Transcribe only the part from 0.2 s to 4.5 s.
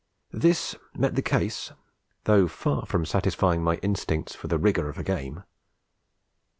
This met the case though far from satisfying my instincts for